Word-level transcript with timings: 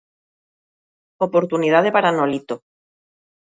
Oportunidade 1.27 1.89
para 1.95 2.15
Nolito. 2.17 2.55